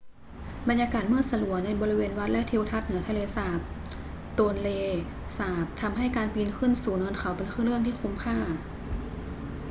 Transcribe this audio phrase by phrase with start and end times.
[0.69, 3.59] บรรยากาศมืดสลัวในบริเวณวัดและทิวทัศน์เหนือทะเลสาบ
[4.35, 4.69] โตนเล
[5.37, 8.37] สาบทำให้การปีนขึ้นสู่เนินเขาเป็นเรื่องที่คุ้มค่า